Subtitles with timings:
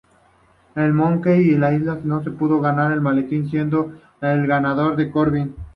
[0.75, 5.53] En Money in the Bank no pudo ganar el maletín siendo el ganador Corbin.